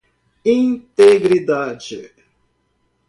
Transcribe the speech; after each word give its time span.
integridade 0.43 2.01